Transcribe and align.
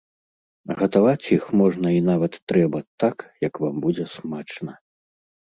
Гатаваць 0.77 1.29
іх 1.37 1.45
можна 1.59 1.91
і 1.97 1.99
нават 2.07 2.33
трэба 2.53 2.79
так, 3.05 3.17
як 3.47 3.53
вам 3.67 3.75
будзе 3.87 4.09
смачна. 4.17 4.71